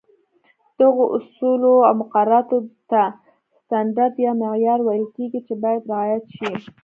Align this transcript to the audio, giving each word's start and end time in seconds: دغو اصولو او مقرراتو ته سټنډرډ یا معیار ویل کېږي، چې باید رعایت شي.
دغو 0.79 1.03
اصولو 1.17 1.73
او 1.87 1.93
مقرراتو 2.01 2.57
ته 2.89 3.01
سټنډرډ 3.57 4.13
یا 4.25 4.31
معیار 4.41 4.79
ویل 4.83 5.05
کېږي، 5.15 5.39
چې 5.47 5.53
باید 5.63 5.81
رعایت 5.91 6.25
شي. 6.37 6.51